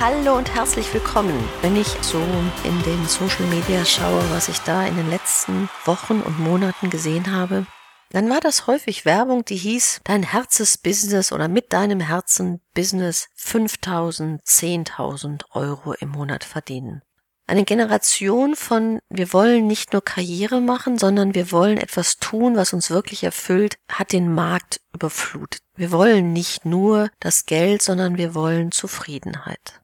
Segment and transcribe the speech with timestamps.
[0.00, 1.32] Hallo und herzlich willkommen.
[1.62, 2.18] Wenn ich so
[2.64, 7.32] in den Social Media schaue, was ich da in den letzten Wochen und Monaten gesehen
[7.32, 7.64] habe,
[8.10, 14.42] dann war das häufig Werbung, die hieß, dein Herzensbusiness oder mit deinem Herzen Business 5000,
[14.42, 17.02] 10.000 Euro im Monat verdienen.
[17.46, 22.72] Eine Generation von, wir wollen nicht nur Karriere machen, sondern wir wollen etwas tun, was
[22.72, 25.60] uns wirklich erfüllt, hat den Markt überflutet.
[25.76, 29.83] Wir wollen nicht nur das Geld, sondern wir wollen Zufriedenheit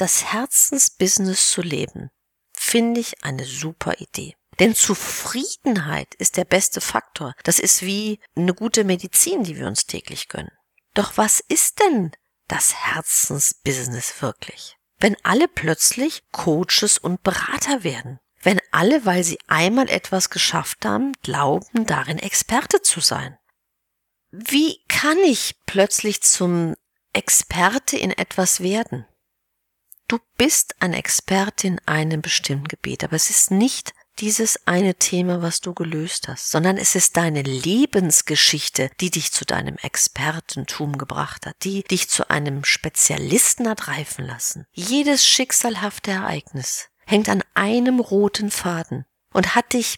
[0.00, 2.10] das Herzensbusiness zu leben,
[2.56, 4.36] finde ich eine super Idee.
[4.58, 7.34] Denn Zufriedenheit ist der beste Faktor.
[7.44, 10.50] Das ist wie eine gute Medizin, die wir uns täglich gönnen.
[10.94, 12.12] Doch was ist denn
[12.48, 14.76] das Herzensbusiness wirklich?
[14.98, 18.18] Wenn alle plötzlich Coaches und Berater werden.
[18.40, 23.36] Wenn alle, weil sie einmal etwas geschafft haben, glauben, darin Experte zu sein.
[24.30, 26.74] Wie kann ich plötzlich zum
[27.12, 29.06] Experte in etwas werden?
[30.08, 35.42] Du bist ein Experte in einem bestimmten Gebiet, aber es ist nicht dieses eine Thema,
[35.42, 41.44] was du gelöst hast, sondern es ist deine Lebensgeschichte, die dich zu deinem Expertentum gebracht
[41.44, 44.66] hat, die dich zu einem Spezialisten hat reifen lassen.
[44.72, 49.96] Jedes schicksalhafte Ereignis hängt an einem roten Faden und hat dich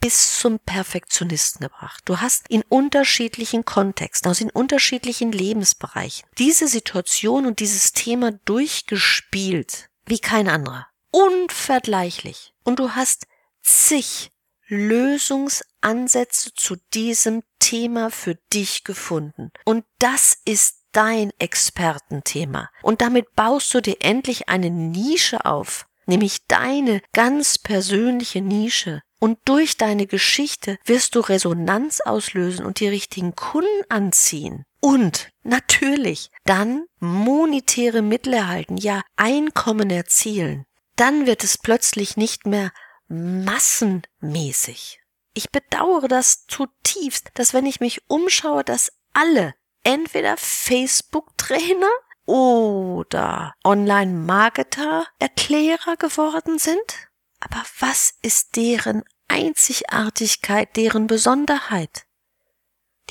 [0.00, 2.02] bis zum Perfektionisten gebracht.
[2.06, 9.90] Du hast in unterschiedlichen Kontexten, aus in unterschiedlichen Lebensbereichen diese Situation und dieses Thema durchgespielt
[10.06, 10.86] wie kein anderer.
[11.10, 12.54] Unvergleichlich.
[12.64, 13.26] Und du hast
[13.62, 14.30] zig
[14.66, 19.50] Lösungsansätze zu diesem Thema für dich gefunden.
[19.64, 22.70] Und das ist dein Expertenthema.
[22.82, 29.38] Und damit baust du dir endlich eine Nische auf, nämlich deine ganz persönliche Nische, und
[29.44, 34.64] durch deine Geschichte wirst du Resonanz auslösen und die richtigen Kunden anziehen.
[34.80, 40.64] Und natürlich dann monetäre Mittel erhalten, ja Einkommen erzielen.
[40.96, 42.72] Dann wird es plötzlich nicht mehr
[43.08, 45.00] massenmäßig.
[45.34, 49.54] Ich bedauere das zutiefst, dass wenn ich mich umschaue, dass alle
[49.84, 51.90] entweder Facebook-Trainer
[52.24, 57.09] oder Online-Marketer Erklärer geworden sind
[57.40, 62.06] aber was ist deren Einzigartigkeit, deren Besonderheit?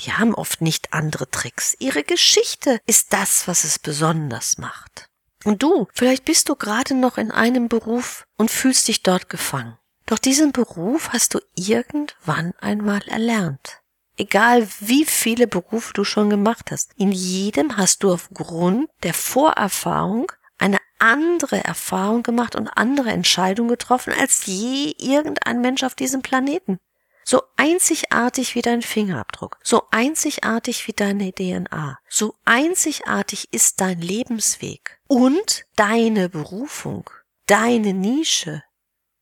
[0.00, 1.76] Die haben oft nicht andere Tricks.
[1.78, 5.08] Ihre Geschichte ist das, was es besonders macht.
[5.44, 9.78] Und du, vielleicht bist du gerade noch in einem Beruf und fühlst dich dort gefangen.
[10.06, 13.80] Doch diesen Beruf hast du irgendwann einmal erlernt.
[14.16, 20.30] Egal wie viele Berufe du schon gemacht hast, in jedem hast du aufgrund der Vorerfahrung
[20.58, 26.78] eine andere Erfahrung gemacht und andere Entscheidungen getroffen als je irgendein Mensch auf diesem Planeten.
[27.24, 35.00] So einzigartig wie dein Fingerabdruck, so einzigartig wie deine DNA, so einzigartig ist dein Lebensweg
[35.06, 37.08] und deine Berufung,
[37.46, 38.62] deine Nische,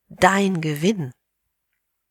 [0.08, 1.12] dein Gewinn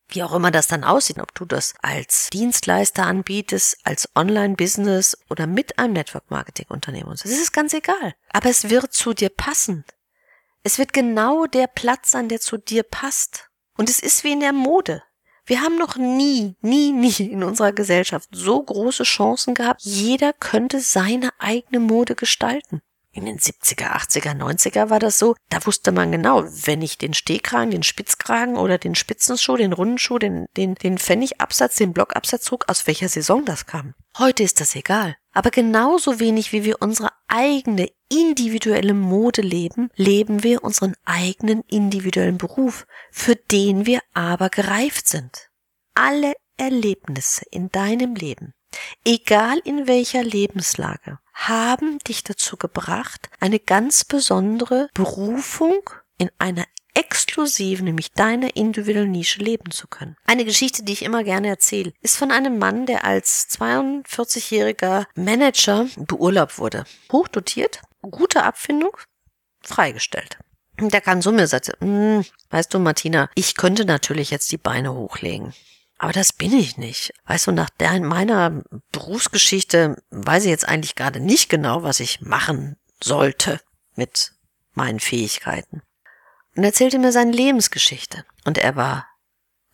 [0.08, 5.46] wie auch immer das dann aussieht, ob du das als Dienstleister anbietest, als Online-Business oder
[5.46, 7.10] mit einem Network-Marketing-Unternehmen.
[7.10, 8.14] Das ist ganz egal.
[8.30, 9.84] Aber es wird zu dir passen.
[10.62, 13.48] Es wird genau der Platz sein, der zu dir passt.
[13.76, 15.02] Und es ist wie in der Mode.
[15.46, 19.80] Wir haben noch nie, nie, nie in unserer Gesellschaft so große Chancen gehabt.
[19.82, 22.82] Jeder könnte seine eigene Mode gestalten
[23.18, 27.14] in den 70er, 80er, 90er war das so, da wusste man genau, wenn ich den
[27.14, 32.64] Stehkragen, den Spitzkragen oder den Spitzenschuh, den Rundenschuh, den, den, den Pfennigabsatz, den Blockabsatz trug,
[32.68, 33.94] aus welcher Saison das kam.
[34.16, 35.16] Heute ist das egal.
[35.32, 42.38] Aber genauso wenig wie wir unsere eigene individuelle Mode leben, leben wir unseren eigenen individuellen
[42.38, 45.50] Beruf, für den wir aber gereift sind.
[45.94, 48.52] Alle Erlebnisse in deinem Leben,
[49.04, 57.84] egal in welcher Lebenslage, haben dich dazu gebracht, eine ganz besondere Berufung in einer exklusiven,
[57.84, 60.16] nämlich deiner individuellen Nische leben zu können.
[60.24, 65.86] Eine Geschichte, die ich immer gerne erzähle, ist von einem Mann, der als 42-jähriger Manager
[65.96, 66.84] beurlaubt wurde.
[67.12, 68.96] Hochdotiert, gute Abfindung,
[69.62, 70.38] freigestellt.
[70.80, 74.94] Der kann so mir sagte, hm, weißt du, Martina, ich könnte natürlich jetzt die Beine
[74.94, 75.52] hochlegen.
[75.98, 77.12] Aber das bin ich nicht.
[77.26, 78.62] Weißt du, nach der, meiner
[78.92, 83.60] Berufsgeschichte weiß ich jetzt eigentlich gerade nicht genau, was ich machen sollte
[83.96, 84.32] mit
[84.74, 85.82] meinen Fähigkeiten.
[86.56, 88.24] und erzählte mir seine Lebensgeschichte.
[88.44, 89.06] Und er war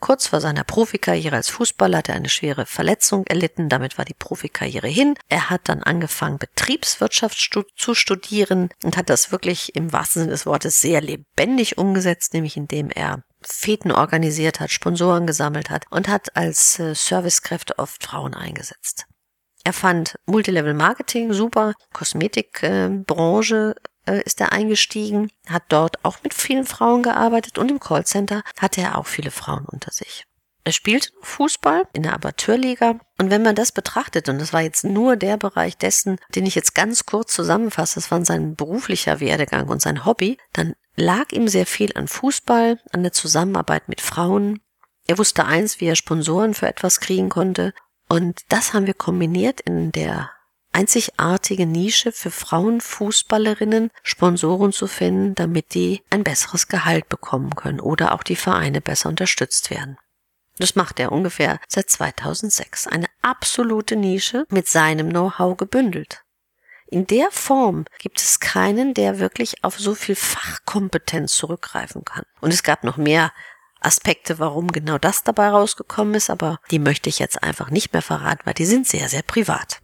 [0.04, 4.12] Kurz vor seiner Profikarriere als Fußballer hat er eine schwere Verletzung erlitten, damit war die
[4.12, 5.14] Profikarriere hin.
[5.30, 7.38] Er hat dann angefangen, Betriebswirtschaft
[7.74, 12.58] zu studieren und hat das wirklich im wahrsten Sinne des Wortes sehr lebendig umgesetzt, nämlich
[12.58, 18.34] indem er Feten organisiert hat, Sponsoren gesammelt hat und hat als äh, Servicekräfte oft Frauen
[18.34, 19.06] eingesetzt.
[19.64, 23.74] Er fand Multilevel Marketing super, Kosmetikbranche
[24.06, 28.82] äh, ist er eingestiegen, hat dort auch mit vielen Frauen gearbeitet und im Callcenter hatte
[28.82, 30.24] er auch viele Frauen unter sich.
[30.66, 34.82] Er spielte Fußball in der Amateurliga und wenn man das betrachtet, und das war jetzt
[34.82, 39.68] nur der Bereich dessen, den ich jetzt ganz kurz zusammenfasse, das war sein beruflicher Werdegang
[39.68, 44.60] und sein Hobby, dann lag ihm sehr viel an Fußball, an der Zusammenarbeit mit Frauen.
[45.06, 47.74] Er wusste eins, wie er Sponsoren für etwas kriegen konnte
[48.08, 50.30] und das haben wir kombiniert in der
[50.72, 58.12] einzigartige Nische für Frauenfußballerinnen Sponsoren zu finden, damit die ein besseres Gehalt bekommen können oder
[58.12, 59.98] auch die Vereine besser unterstützt werden.
[60.58, 62.86] Das macht er ungefähr seit 2006.
[62.86, 66.22] Eine absolute Nische mit seinem Know-how gebündelt.
[66.86, 72.24] In der Form gibt es keinen, der wirklich auf so viel Fachkompetenz zurückgreifen kann.
[72.40, 73.32] Und es gab noch mehr
[73.80, 78.02] Aspekte, warum genau das dabei rausgekommen ist, aber die möchte ich jetzt einfach nicht mehr
[78.02, 79.80] verraten, weil die sind sehr, sehr privat.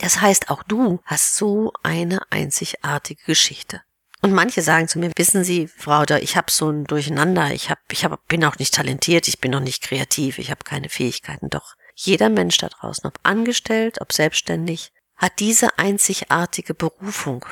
[0.00, 3.82] Das heißt, auch du hast so eine einzigartige Geschichte.
[4.26, 7.70] Und manche sagen zu mir, wissen Sie, Frau Oder, ich habe so ein Durcheinander, ich,
[7.70, 10.88] hab, ich hab, bin auch nicht talentiert, ich bin noch nicht kreativ, ich habe keine
[10.88, 11.48] Fähigkeiten.
[11.48, 17.46] Doch jeder Mensch da draußen, ob angestellt, ob selbstständig, hat diese einzigartige Berufung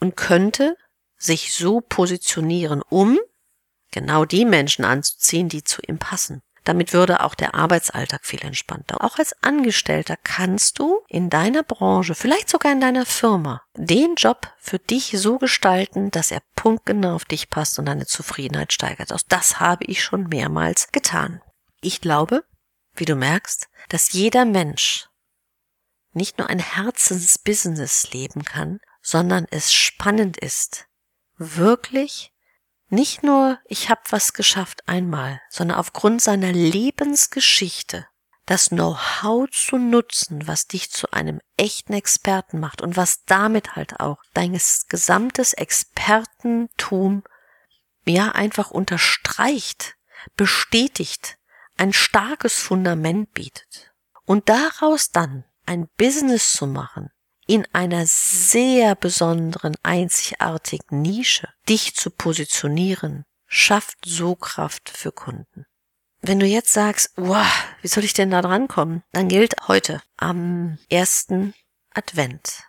[0.00, 0.76] und könnte
[1.16, 3.20] sich so positionieren, um
[3.92, 6.42] genau die Menschen anzuziehen, die zu ihm passen.
[6.68, 9.02] Damit würde auch der Arbeitsalltag viel entspannter.
[9.02, 14.52] Auch als Angestellter kannst du in deiner Branche, vielleicht sogar in deiner Firma, den Job
[14.58, 19.14] für dich so gestalten, dass er punktgenau auf dich passt und deine Zufriedenheit steigert.
[19.14, 21.40] Auch das habe ich schon mehrmals getan.
[21.80, 22.44] Ich glaube,
[22.92, 25.08] wie du merkst, dass jeder Mensch
[26.12, 30.84] nicht nur ein Herzensbusiness leben kann, sondern es spannend ist,
[31.38, 32.30] wirklich
[32.90, 38.06] nicht nur, ich habe was geschafft einmal, sondern aufgrund seiner Lebensgeschichte
[38.46, 44.00] das Know-how zu nutzen, was dich zu einem echten Experten macht und was damit halt
[44.00, 44.58] auch dein
[44.88, 47.24] gesamtes Expertentum
[48.06, 49.96] ja einfach unterstreicht,
[50.34, 51.36] bestätigt,
[51.76, 53.92] ein starkes Fundament bietet.
[54.24, 57.10] Und daraus dann ein Business zu machen,
[57.48, 65.64] in einer sehr besonderen, einzigartigen Nische dich zu positionieren, schafft so Kraft für Kunden.
[66.20, 67.46] Wenn du jetzt sagst, wow,
[67.80, 69.02] wie soll ich denn da drankommen?
[69.12, 71.54] Dann gilt heute am ersten
[71.94, 72.64] Advent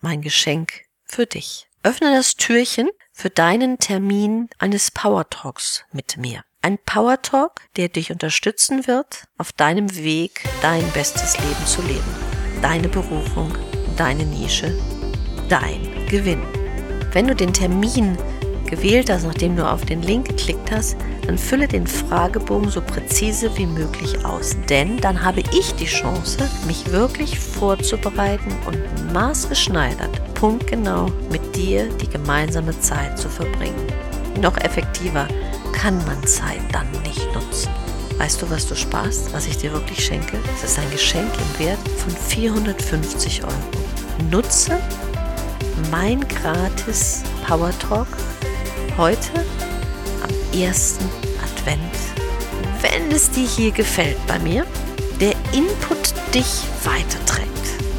[0.00, 1.68] mein Geschenk für dich.
[1.82, 6.42] Öffne das Türchen für deinen Termin eines Power Talks mit mir.
[6.62, 12.16] Ein Power Talk, der dich unterstützen wird, auf deinem Weg dein bestes Leben zu leben.
[12.60, 13.56] Deine Berufung
[14.00, 14.72] deine Nische,
[15.50, 16.40] dein Gewinn.
[17.12, 18.16] Wenn du den Termin
[18.64, 23.50] gewählt hast, nachdem du auf den Link geklickt hast, dann fülle den Fragebogen so präzise
[23.58, 24.56] wie möglich aus.
[24.70, 32.08] Denn dann habe ich die Chance, mich wirklich vorzubereiten und maßgeschneidert, punktgenau mit dir die
[32.08, 33.86] gemeinsame Zeit zu verbringen.
[34.40, 35.28] Noch effektiver
[35.74, 37.70] kann man Zeit dann nicht nutzen.
[38.20, 40.36] Weißt du, was du sparst, was ich dir wirklich schenke?
[40.54, 43.54] Es ist ein Geschenk im Wert von 450 Euro
[44.30, 44.78] nutze
[45.90, 48.08] mein gratis Power Talk
[48.98, 49.42] heute
[50.22, 51.08] am ersten
[51.42, 51.80] Advent.
[52.82, 54.66] Wenn es dir hier gefällt bei mir,
[55.18, 57.48] der Input dich weiterträgt,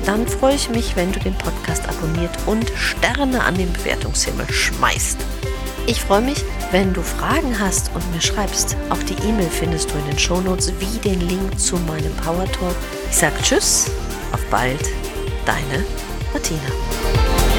[0.06, 5.18] dann freue ich mich, wenn du den Podcast abonniert und Sterne an den Bewertungshimmel schmeißt.
[5.88, 8.78] Ich freue mich, wenn du Fragen hast und mir schreibst.
[8.90, 12.76] Auch die E-Mail findest du in den Shownotes wie den Link zu meinem Power Talk.
[13.10, 13.92] Ich sage Tschüss,
[14.32, 14.82] auf bald,
[15.46, 15.84] deine
[16.34, 17.51] Martina.